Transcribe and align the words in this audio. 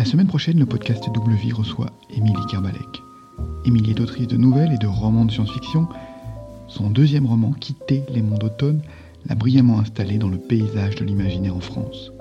La 0.00 0.06
semaine 0.06 0.28
prochaine, 0.28 0.58
le 0.58 0.64
podcast 0.64 1.04
Vie 1.42 1.52
reçoit 1.52 1.90
Émilie 2.08 2.46
Kerbalek. 2.48 3.02
Émilie 3.66 3.90
est 3.90 4.00
autrice 4.00 4.28
de 4.28 4.38
nouvelles 4.38 4.72
et 4.72 4.78
de 4.78 4.86
romans 4.86 5.26
de 5.26 5.30
science-fiction. 5.30 5.88
Son 6.68 6.88
deuxième 6.88 7.26
roman, 7.26 7.52
Quitter 7.52 8.04
les 8.08 8.22
mondes 8.22 8.38
d'automne, 8.38 8.80
l'a 9.26 9.34
brillamment 9.34 9.78
installé 9.78 10.16
dans 10.16 10.30
le 10.30 10.38
paysage 10.38 10.94
de 10.94 11.04
l'imaginaire 11.04 11.54
en 11.54 11.60
France. 11.60 12.12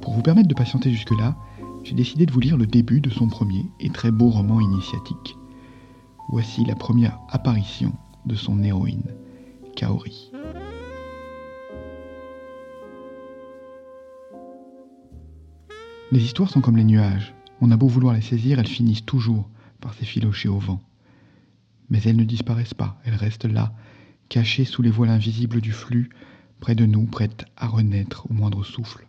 Pour 0.00 0.14
vous 0.14 0.22
permettre 0.22 0.48
de 0.48 0.54
patienter 0.54 0.90
jusque-là, 0.90 1.36
j'ai 1.84 1.94
décidé 1.94 2.24
de 2.24 2.32
vous 2.32 2.40
lire 2.40 2.56
le 2.56 2.66
début 2.66 3.02
de 3.02 3.10
son 3.10 3.28
premier 3.28 3.66
et 3.78 3.90
très 3.90 4.10
beau 4.10 4.30
roman 4.30 4.58
initiatique. 4.58 5.36
Voici 6.30 6.64
la 6.64 6.76
première 6.76 7.18
apparition 7.28 7.92
de 8.24 8.36
son 8.36 8.62
héroïne, 8.62 9.04
Kaori. 9.76 10.32
Les 16.12 16.24
histoires 16.24 16.50
sont 16.50 16.60
comme 16.60 16.76
les 16.76 16.84
nuages. 16.84 17.34
On 17.60 17.70
a 17.70 17.76
beau 17.76 17.86
vouloir 17.86 18.14
les 18.14 18.20
saisir, 18.20 18.58
elles 18.58 18.66
finissent 18.66 19.04
toujours 19.04 19.48
par 19.80 19.94
s'effilocher 19.94 20.48
au 20.48 20.58
vent. 20.58 20.82
Mais 21.88 22.00
elles 22.04 22.16
ne 22.16 22.24
disparaissent 22.24 22.74
pas, 22.74 23.00
elles 23.04 23.14
restent 23.14 23.44
là, 23.44 23.72
cachées 24.28 24.64
sous 24.64 24.82
les 24.82 24.90
voiles 24.90 25.10
invisibles 25.10 25.60
du 25.60 25.70
flux, 25.70 26.10
près 26.58 26.74
de 26.74 26.84
nous, 26.84 27.06
prêtes 27.06 27.44
à 27.56 27.68
renaître 27.68 28.26
au 28.28 28.34
moindre 28.34 28.64
souffle. 28.64 29.06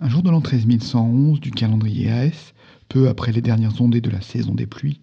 Un 0.00 0.08
jour 0.08 0.22
de 0.22 0.30
l'an 0.30 0.40
13111 0.40 1.40
du 1.40 1.50
calendrier 1.50 2.12
AS, 2.12 2.54
peu 2.88 3.08
après 3.08 3.32
les 3.32 3.42
dernières 3.42 3.80
ondées 3.82 4.00
de 4.00 4.10
la 4.10 4.20
saison 4.20 4.54
des 4.54 4.66
pluies, 4.66 5.00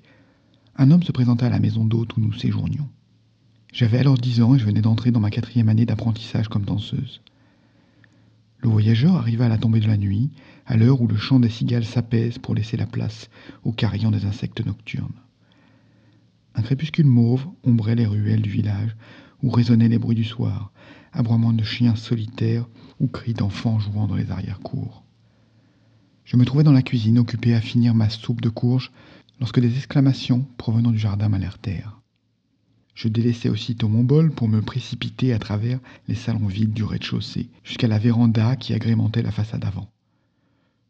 un 0.78 0.92
homme 0.92 1.04
se 1.04 1.12
présenta 1.12 1.48
à 1.48 1.50
la 1.50 1.60
maison 1.60 1.84
d'hôte 1.84 2.16
où 2.16 2.22
nous 2.22 2.34
séjournions. 2.34 2.88
J'avais 3.74 4.00
alors 4.00 4.18
dix 4.18 4.42
ans 4.42 4.56
et 4.56 4.60
je 4.60 4.66
venais 4.66 4.82
d'entrer 4.82 5.12
dans 5.12 5.20
ma 5.20 5.30
quatrième 5.30 5.68
année 5.68 5.86
d'apprentissage 5.86 6.48
comme 6.48 6.64
danseuse. 6.64 7.22
Le 8.66 8.72
voyageur 8.72 9.16
arriva 9.16 9.46
à 9.46 9.50
la 9.50 9.60
tombée 9.60 9.80
de 9.80 9.86
la 9.86 9.96
nuit, 9.96 10.32
à 10.66 10.76
l'heure 10.76 11.00
où 11.00 11.06
le 11.06 11.18
chant 11.18 11.40
des 11.40 11.52
cigales 11.52 11.86
s'apaise 11.86 12.40
pour 12.40 12.56
laisser 12.56 12.78
la 12.78 12.88
place 12.88 13.30
au 13.64 13.72
carillon 13.72 14.10
des 14.10 14.26
insectes 14.26 14.66
nocturnes. 14.66 15.22
Un 16.56 16.64
crépuscule 16.64 17.06
mauve 17.06 17.46
ombrait 17.64 17.94
les 17.94 18.08
ruelles 18.08 18.42
du 18.42 18.50
village, 18.50 18.96
où 19.44 19.52
résonnaient 19.52 19.88
les 19.88 20.00
bruits 20.00 20.16
du 20.16 20.24
soir, 20.24 20.72
aboiements 21.14 21.54
de 21.54 21.64
chiens 21.64 21.96
solitaires 21.96 22.68
ou 23.00 23.06
cris 23.06 23.36
d'enfants 23.36 23.78
jouant 23.78 24.08
dans 24.08 24.16
les 24.16 24.32
arrière-cours. 24.32 25.04
Je 26.24 26.36
me 26.36 26.44
trouvais 26.44 26.64
dans 26.64 26.72
la 26.72 26.82
cuisine, 26.82 27.20
occupé 27.20 27.54
à 27.54 27.62
finir 27.62 27.94
ma 27.94 28.10
soupe 28.10 28.42
de 28.42 28.50
courge, 28.50 28.92
lorsque 29.40 29.60
des 29.60 29.78
exclamations 29.78 30.44
provenant 30.58 30.90
du 30.90 30.98
jardin 30.98 31.30
m'alertèrent. 31.30 32.02
Je 32.96 33.10
délaissai 33.10 33.50
aussitôt 33.50 33.90
mon 33.90 34.06
bol 34.06 34.32
pour 34.32 34.48
me 34.48 34.62
précipiter 34.62 35.34
à 35.34 35.40
travers 35.40 35.80
les 36.08 36.16
salons 36.16 36.48
vides 36.48 36.72
du 36.72 36.86
rez-de-chaussée, 36.86 37.50
jusqu'à 37.62 37.90
la 37.90 38.00
véranda 38.00 38.56
qui 38.56 38.74
agrémentait 38.74 39.22
la 39.22 39.34
façade 39.34 39.66
avant. 39.66 39.90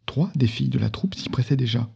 Trois 0.06 0.31
des 0.36 0.45
filles 0.45 0.70
de 0.70 0.78
la 0.78 0.92
troupe 0.92 1.16
s'y 1.16 1.30
pressaient 1.30 1.58
déjà. 1.58 1.89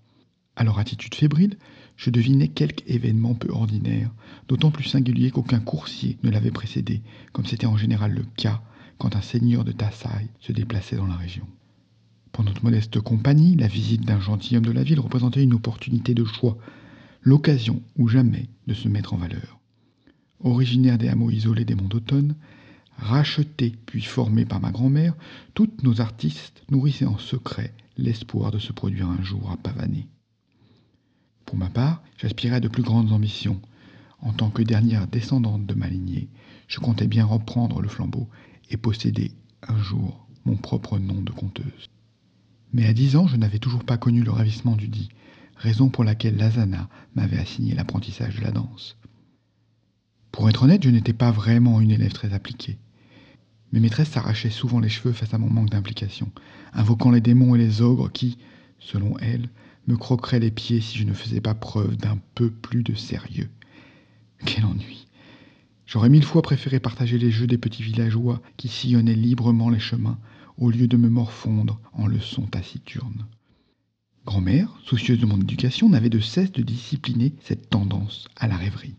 À 0.55 0.63
leur 0.63 0.79
attitude 0.79 1.13
fébrile, 1.13 1.57
je 1.95 2.09
devinais 2.09 2.47
quelque 2.47 2.83
événement 2.87 3.35
peu 3.35 3.51
ordinaire, 3.51 4.09
d'autant 4.47 4.71
plus 4.71 4.85
singulier 4.85 5.29
qu'aucun 5.29 5.59
coursier 5.59 6.17
ne 6.23 6.31
l'avait 6.31 6.49
précédé, 6.49 7.03
comme 7.31 7.45
c'était 7.45 7.67
en 7.67 7.77
général 7.77 8.11
le 8.11 8.25
cas 8.35 8.63
quand 8.97 9.15
un 9.15 9.21
seigneur 9.21 9.63
de 9.63 9.71
Tassaï 9.71 10.27
se 10.39 10.51
déplaçait 10.51 10.95
dans 10.95 11.05
la 11.05 11.15
région. 11.15 11.45
Pour 12.31 12.43
notre 12.43 12.63
modeste 12.63 12.99
compagnie, 12.99 13.55
la 13.55 13.67
visite 13.67 14.05
d'un 14.05 14.19
gentilhomme 14.19 14.65
de 14.65 14.71
la 14.71 14.83
ville 14.83 14.99
représentait 14.99 15.43
une 15.43 15.53
opportunité 15.53 16.15
de 16.15 16.25
choix, 16.25 16.57
l'occasion 17.21 17.83
ou 17.95 18.07
jamais 18.07 18.49
de 18.65 18.73
se 18.73 18.87
mettre 18.87 19.13
en 19.13 19.17
valeur 19.17 19.58
originaire 20.41 20.97
des 20.97 21.09
hameaux 21.09 21.31
isolés 21.31 21.65
des 21.65 21.75
monts 21.75 21.87
d'automne, 21.87 22.35
rachetés 22.97 23.75
puis 23.85 24.01
formés 24.01 24.45
par 24.45 24.59
ma 24.59 24.71
grand-mère, 24.71 25.15
toutes 25.53 25.83
nos 25.83 26.01
artistes 26.01 26.63
nourrissaient 26.69 27.05
en 27.05 27.17
secret 27.17 27.73
l'espoir 27.97 28.51
de 28.51 28.59
se 28.59 28.71
produire 28.71 29.09
un 29.09 29.21
jour 29.21 29.51
à 29.51 29.57
Pavané. 29.57 30.07
Pour 31.45 31.57
ma 31.57 31.69
part, 31.69 32.01
j'aspirais 32.17 32.57
à 32.57 32.59
de 32.59 32.67
plus 32.67 32.83
grandes 32.83 33.11
ambitions. 33.11 33.59
En 34.21 34.33
tant 34.33 34.49
que 34.49 34.61
dernière 34.61 35.07
descendante 35.07 35.65
de 35.65 35.73
ma 35.73 35.87
lignée, 35.87 36.29
je 36.67 36.79
comptais 36.79 37.07
bien 37.07 37.25
reprendre 37.25 37.81
le 37.81 37.87
flambeau 37.87 38.27
et 38.69 38.77
posséder 38.77 39.31
un 39.67 39.77
jour 39.81 40.27
mon 40.45 40.55
propre 40.55 40.99
nom 40.99 41.21
de 41.21 41.31
conteuse. 41.31 41.89
Mais 42.73 42.85
à 42.85 42.93
dix 42.93 43.15
ans, 43.15 43.27
je 43.27 43.37
n'avais 43.37 43.59
toujours 43.59 43.83
pas 43.83 43.97
connu 43.97 44.21
le 44.21 44.31
ravissement 44.31 44.75
du 44.75 44.87
dit, 44.87 45.09
raison 45.55 45.89
pour 45.89 46.03
laquelle 46.03 46.37
Lazana 46.37 46.87
m'avait 47.15 47.39
assigné 47.39 47.73
l'apprentissage 47.73 48.35
de 48.35 48.43
la 48.43 48.51
danse. 48.51 48.95
Pour 50.31 50.49
être 50.49 50.63
honnête, 50.63 50.83
je 50.83 50.89
n'étais 50.89 51.13
pas 51.13 51.31
vraiment 51.31 51.81
une 51.81 51.91
élève 51.91 52.13
très 52.13 52.33
appliquée. 52.33 52.77
Mes 53.71 53.79
maîtresses 53.79 54.09
s'arrachaient 54.09 54.49
souvent 54.49 54.79
les 54.79 54.89
cheveux 54.89 55.13
face 55.13 55.33
à 55.33 55.37
mon 55.37 55.49
manque 55.49 55.69
d'implication, 55.69 56.31
invoquant 56.73 57.11
les 57.11 57.21
démons 57.21 57.55
et 57.55 57.59
les 57.59 57.81
ogres 57.81 58.11
qui, 58.11 58.37
selon 58.79 59.17
elles, 59.19 59.49
me 59.87 59.97
croqueraient 59.97 60.39
les 60.39 60.51
pieds 60.51 60.81
si 60.81 60.97
je 60.97 61.03
ne 61.03 61.13
faisais 61.13 61.41
pas 61.41 61.53
preuve 61.53 61.97
d'un 61.97 62.17
peu 62.35 62.49
plus 62.49 62.83
de 62.83 62.95
sérieux. 62.95 63.49
Quel 64.45 64.65
ennui. 64.65 65.07
J'aurais 65.85 66.09
mille 66.09 66.23
fois 66.23 66.41
préféré 66.41 66.79
partager 66.79 67.17
les 67.17 67.31
jeux 67.31 67.47
des 67.47 67.57
petits 67.57 67.83
villageois 67.83 68.41
qui 68.57 68.67
sillonnaient 68.67 69.15
librement 69.15 69.69
les 69.69 69.79
chemins, 69.79 70.19
au 70.57 70.69
lieu 70.69 70.87
de 70.87 70.97
me 70.97 71.09
morfondre 71.09 71.79
en 71.93 72.05
leçons 72.05 72.45
taciturnes. 72.45 73.25
Grand-mère, 74.25 74.69
soucieuse 74.83 75.19
de 75.19 75.25
mon 75.25 75.39
éducation, 75.39 75.89
n'avait 75.89 76.09
de 76.09 76.19
cesse 76.19 76.51
de 76.51 76.61
discipliner 76.61 77.33
cette 77.41 77.69
tendance 77.69 78.27
à 78.35 78.47
la 78.47 78.57
rêverie. 78.57 78.95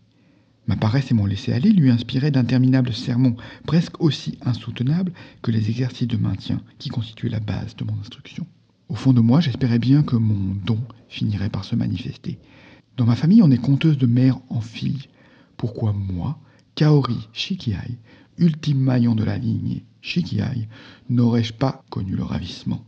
Ma 0.71 0.77
paresse 0.77 1.11
et 1.11 1.13
mon 1.13 1.25
laisser-aller 1.25 1.73
lui 1.73 1.91
inspiraient 1.91 2.31
d'interminables 2.31 2.93
sermons, 2.93 3.35
presque 3.67 4.01
aussi 4.01 4.37
insoutenables 4.41 5.11
que 5.41 5.51
les 5.51 5.69
exercices 5.69 6.07
de 6.07 6.15
maintien 6.15 6.61
qui 6.79 6.87
constituaient 6.87 7.27
la 7.27 7.41
base 7.41 7.75
de 7.75 7.83
mon 7.83 7.99
instruction. 7.99 8.47
Au 8.87 8.95
fond 8.95 9.11
de 9.11 9.19
moi, 9.19 9.41
j'espérais 9.41 9.79
bien 9.79 10.01
que 10.01 10.15
mon 10.15 10.55
don 10.65 10.79
finirait 11.09 11.49
par 11.49 11.65
se 11.65 11.75
manifester. 11.75 12.39
Dans 12.95 13.05
ma 13.05 13.17
famille, 13.17 13.41
on 13.41 13.51
est 13.51 13.57
conteuse 13.57 13.97
de 13.97 14.05
mère 14.05 14.39
en 14.47 14.61
fille. 14.61 15.09
Pourquoi 15.57 15.91
moi, 15.91 16.39
Kaori 16.75 17.27
Shikiai, 17.33 17.99
ultime 18.37 18.79
maillon 18.79 19.13
de 19.13 19.25
la 19.25 19.37
lignée 19.37 19.83
Shikiai, 19.99 20.69
n'aurais-je 21.09 21.51
pas 21.51 21.83
connu 21.89 22.15
le 22.15 22.23
ravissement? 22.23 22.85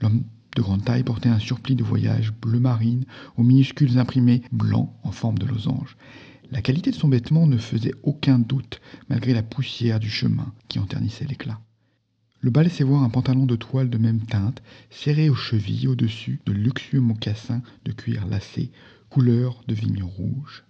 L'homme 0.00 0.22
de 0.54 0.62
grande 0.62 0.84
taille 0.84 1.02
portait 1.02 1.28
un 1.28 1.40
surplis 1.40 1.74
de 1.74 1.82
voyage 1.82 2.32
bleu 2.40 2.60
marine 2.60 3.04
aux 3.36 3.42
minuscules 3.42 3.98
imprimés 3.98 4.42
blancs 4.52 4.90
en 5.02 5.10
forme 5.10 5.38
de 5.38 5.46
losange. 5.46 5.96
La 6.52 6.60
qualité 6.60 6.90
de 6.90 6.96
son 6.96 7.08
vêtement 7.08 7.46
ne 7.46 7.56
faisait 7.56 7.94
aucun 8.02 8.38
doute, 8.38 8.82
malgré 9.08 9.32
la 9.32 9.42
poussière 9.42 9.98
du 9.98 10.10
chemin 10.10 10.52
qui 10.68 10.78
en 10.78 10.84
ternissait 10.84 11.24
l'éclat. 11.24 11.58
Le 12.40 12.50
bas 12.50 12.62
laissait 12.62 12.84
voir 12.84 13.02
un 13.02 13.08
pantalon 13.08 13.46
de 13.46 13.56
toile 13.56 13.88
de 13.88 13.96
même 13.96 14.20
teinte, 14.20 14.62
serré 14.90 15.30
aux 15.30 15.34
chevilles 15.34 15.88
au-dessus 15.88 16.40
de 16.44 16.52
luxueux 16.52 17.00
mocassins 17.00 17.62
de 17.86 17.92
cuir 17.92 18.26
lacé, 18.26 18.70
couleur 19.08 19.64
de 19.66 19.72
vigne 19.72 20.02
rouge. 20.02 20.64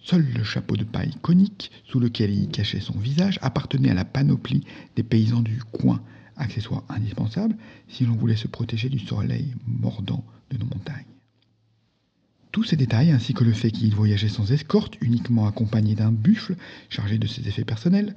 Seul 0.00 0.26
le 0.34 0.42
chapeau 0.42 0.74
de 0.74 0.84
paille 0.84 1.14
conique, 1.20 1.70
sous 1.84 2.00
lequel 2.00 2.32
il 2.32 2.48
cachait 2.48 2.80
son 2.80 2.98
visage, 2.98 3.38
appartenait 3.42 3.90
à 3.90 3.94
la 3.94 4.06
panoplie 4.06 4.64
des 4.96 5.02
paysans 5.02 5.42
du 5.42 5.62
coin, 5.64 6.02
accessoire 6.38 6.82
indispensable 6.88 7.58
si 7.88 8.06
l'on 8.06 8.16
voulait 8.16 8.36
se 8.36 8.48
protéger 8.48 8.88
du 8.88 9.00
soleil 9.00 9.54
mordant 9.66 10.24
de 10.50 10.56
nos 10.56 10.66
montagnes. 10.66 11.13
Tous 12.54 12.62
ces 12.62 12.76
détails, 12.76 13.10
ainsi 13.10 13.34
que 13.34 13.42
le 13.42 13.52
fait 13.52 13.72
qu'il 13.72 13.92
voyageait 13.96 14.28
sans 14.28 14.52
escorte, 14.52 14.96
uniquement 15.00 15.48
accompagné 15.48 15.96
d'un 15.96 16.12
buffle 16.12 16.54
chargé 16.88 17.18
de 17.18 17.26
ses 17.26 17.48
effets 17.48 17.64
personnels, 17.64 18.14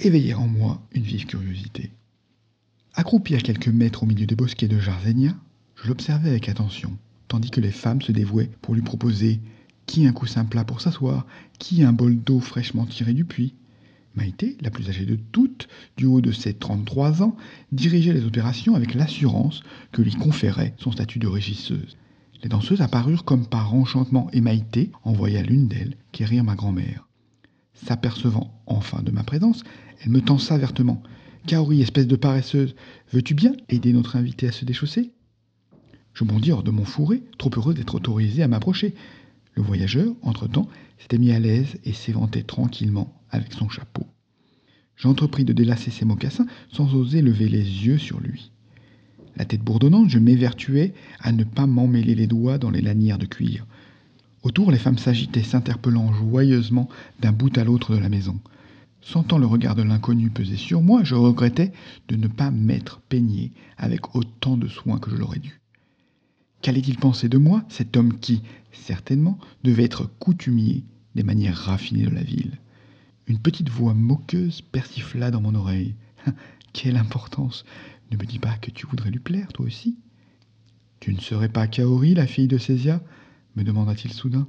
éveillèrent 0.00 0.40
en 0.40 0.48
moi 0.48 0.82
une 0.90 1.04
vive 1.04 1.24
curiosité. 1.24 1.92
Accroupi 2.94 3.36
à 3.36 3.40
quelques 3.40 3.68
mètres 3.68 4.02
au 4.02 4.06
milieu 4.06 4.26
des 4.26 4.34
bosquets 4.34 4.66
de 4.66 4.80
Jarzenia, 4.80 5.36
je 5.76 5.86
l'observais 5.86 6.30
avec 6.30 6.48
attention, 6.48 6.98
tandis 7.28 7.52
que 7.52 7.60
les 7.60 7.70
femmes 7.70 8.02
se 8.02 8.10
dévouaient 8.10 8.50
pour 8.60 8.74
lui 8.74 8.82
proposer 8.82 9.40
qui 9.86 10.04
un 10.08 10.12
coussin 10.12 10.44
plat 10.44 10.64
pour 10.64 10.80
s'asseoir, 10.80 11.24
qui 11.60 11.84
un 11.84 11.92
bol 11.92 12.18
d'eau 12.18 12.40
fraîchement 12.40 12.86
tiré 12.86 13.12
du 13.12 13.24
puits. 13.24 13.54
Maïté, 14.16 14.56
la 14.62 14.72
plus 14.72 14.88
âgée 14.88 15.06
de 15.06 15.14
toutes, 15.30 15.68
du 15.96 16.06
haut 16.06 16.20
de 16.20 16.32
ses 16.32 16.54
33 16.54 17.22
ans, 17.22 17.36
dirigeait 17.70 18.14
les 18.14 18.24
opérations 18.24 18.74
avec 18.74 18.94
l'assurance 18.94 19.62
que 19.92 20.02
lui 20.02 20.14
conférait 20.16 20.74
son 20.76 20.90
statut 20.90 21.20
de 21.20 21.28
régisseuse. 21.28 21.96
Les 22.42 22.48
danseuses 22.48 22.82
apparurent 22.82 23.24
comme 23.24 23.46
par 23.46 23.74
enchantement 23.74 24.28
et 24.32 24.40
Maïté 24.40 24.90
envoya 25.04 25.42
l'une 25.42 25.68
d'elles 25.68 25.96
quérir 26.12 26.44
ma 26.44 26.54
grand-mère. 26.54 27.08
S'apercevant 27.74 28.62
enfin 28.66 29.02
de 29.02 29.10
ma 29.10 29.22
présence, 29.22 29.62
elle 30.02 30.10
me 30.10 30.20
tensa 30.20 30.56
vertement. 30.58 31.02
Kaori, 31.46 31.80
espèce 31.82 32.06
de 32.06 32.16
paresseuse, 32.16 32.74
veux-tu 33.12 33.34
bien 33.34 33.52
aider 33.68 33.92
notre 33.92 34.16
invitée 34.16 34.48
à 34.48 34.52
se 34.52 34.64
déchausser? 34.64 35.12
Je 36.12 36.24
bondis 36.24 36.52
hors 36.52 36.62
de 36.62 36.70
mon 36.70 36.84
fourré, 36.84 37.22
trop 37.38 37.50
heureux 37.56 37.74
d'être 37.74 37.94
autorisé 37.94 38.42
à 38.42 38.48
m'approcher. 38.48 38.94
Le 39.54 39.62
voyageur, 39.62 40.14
entre-temps, 40.22 40.68
s'était 40.98 41.18
mis 41.18 41.32
à 41.32 41.38
l'aise 41.38 41.76
et 41.84 41.92
s'éventait 41.92 42.42
tranquillement 42.42 43.12
avec 43.30 43.52
son 43.52 43.68
chapeau. 43.68 44.06
J'entrepris 44.96 45.44
de 45.44 45.52
délasser 45.52 45.90
ses 45.90 46.06
mocassins 46.06 46.46
sans 46.72 46.94
oser 46.94 47.20
lever 47.20 47.48
les 47.48 47.62
yeux 47.62 47.98
sur 47.98 48.18
lui. 48.20 48.50
La 49.36 49.44
tête 49.44 49.62
bourdonnante, 49.62 50.08
je 50.08 50.18
m'évertuais 50.18 50.94
à 51.20 51.32
ne 51.32 51.44
pas 51.44 51.66
m'emmêler 51.66 52.14
les 52.14 52.26
doigts 52.26 52.58
dans 52.58 52.70
les 52.70 52.80
lanières 52.80 53.18
de 53.18 53.26
cuir. 53.26 53.66
Autour, 54.42 54.70
les 54.70 54.78
femmes 54.78 54.98
s'agitaient, 54.98 55.42
s'interpellant 55.42 56.12
joyeusement 56.12 56.88
d'un 57.20 57.32
bout 57.32 57.56
à 57.58 57.64
l'autre 57.64 57.94
de 57.94 58.00
la 58.00 58.08
maison. 58.08 58.40
Sentant 59.02 59.38
le 59.38 59.46
regard 59.46 59.74
de 59.74 59.82
l'inconnu 59.82 60.30
peser 60.30 60.56
sur 60.56 60.82
moi, 60.82 61.04
je 61.04 61.14
regrettais 61.14 61.72
de 62.08 62.16
ne 62.16 62.28
pas 62.28 62.50
m'être 62.50 63.00
peigné 63.08 63.52
avec 63.76 64.16
autant 64.16 64.56
de 64.56 64.68
soin 64.68 64.98
que 64.98 65.10
je 65.10 65.16
l'aurais 65.16 65.38
dû. 65.38 65.60
Qu'allait-il 66.62 66.96
penser 66.96 67.28
de 67.28 67.38
moi, 67.38 67.64
cet 67.68 67.96
homme 67.96 68.18
qui, 68.18 68.42
certainement, 68.72 69.38
devait 69.62 69.84
être 69.84 70.10
coutumier 70.18 70.84
des 71.14 71.22
manières 71.22 71.56
raffinées 71.56 72.06
de 72.06 72.14
la 72.14 72.22
ville? 72.22 72.58
Une 73.26 73.38
petite 73.38 73.68
voix 73.68 73.94
moqueuse 73.94 74.62
persifla 74.62 75.30
dans 75.30 75.40
mon 75.40 75.54
oreille. 75.54 75.94
Quelle 76.76 76.98
importance 76.98 77.64
Ne 78.12 78.18
me 78.18 78.26
dis 78.26 78.38
pas 78.38 78.54
que 78.60 78.70
tu 78.70 78.86
voudrais 78.86 79.10
lui 79.10 79.18
plaire, 79.18 79.48
toi 79.54 79.64
aussi 79.64 79.96
Tu 81.00 81.14
ne 81.14 81.20
serais 81.20 81.48
pas 81.48 81.66
Kaori, 81.66 82.12
la 82.12 82.26
fille 82.26 82.48
de 82.48 82.58
Césia? 82.58 83.00
me 83.56 83.64
demanda-t-il 83.64 84.12
soudain. 84.12 84.46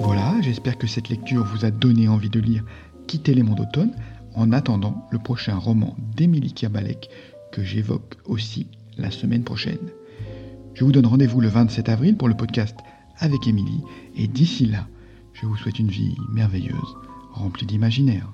Voilà, 0.00 0.34
j'espère 0.42 0.76
que 0.76 0.88
cette 0.88 1.10
lecture 1.10 1.44
vous 1.44 1.64
a 1.64 1.70
donné 1.70 2.08
envie 2.08 2.28
de 2.28 2.40
lire 2.40 2.64
Quitter 3.06 3.34
les 3.34 3.44
mondes 3.44 3.58
d'automne 3.58 3.94
en 4.34 4.50
attendant 4.50 5.06
le 5.12 5.20
prochain 5.20 5.56
roman 5.56 5.96
d'Émilie 6.16 6.52
Kabalek 6.52 7.10
que 7.52 7.62
j'évoque 7.62 8.16
aussi 8.24 8.66
la 8.98 9.12
semaine 9.12 9.44
prochaine. 9.44 9.92
Je 10.74 10.82
vous 10.84 10.90
donne 10.90 11.06
rendez-vous 11.06 11.40
le 11.40 11.46
27 11.48 11.88
avril 11.88 12.16
pour 12.16 12.26
le 12.26 12.36
podcast 12.36 12.76
avec 13.18 13.46
Émilie 13.46 13.82
et 14.16 14.26
d'ici 14.26 14.66
là, 14.66 14.88
je 15.34 15.46
vous 15.46 15.56
souhaite 15.56 15.78
une 15.78 15.88
vie 15.88 16.16
merveilleuse, 16.32 16.96
remplie 17.34 17.66
d'imaginaire. 17.66 18.32